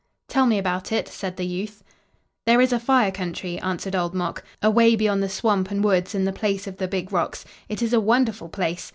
[0.27, 1.83] "Tell me about it," said the youth.
[2.47, 6.25] "There is a fire country," answered Old Mok, "away beyond the swamp and woods and
[6.25, 7.45] the place of the big rocks.
[7.69, 8.89] It is a wonderful place.